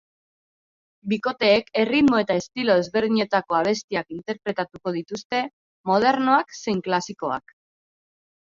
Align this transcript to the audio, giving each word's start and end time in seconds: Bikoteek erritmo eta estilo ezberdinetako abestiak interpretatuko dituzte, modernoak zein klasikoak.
Bikoteek 1.11 1.67
erritmo 1.81 2.21
eta 2.21 2.37
estilo 2.41 2.77
ezberdinetako 2.83 3.57
abestiak 3.59 4.11
interpretatuko 4.17 4.95
dituzte, 4.99 5.43
modernoak 5.93 6.59
zein 6.63 6.81
klasikoak. 6.89 7.59